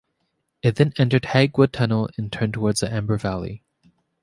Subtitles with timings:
[0.63, 3.61] It then entered Hag Wood Tunnel as turned towards the Amber Valley.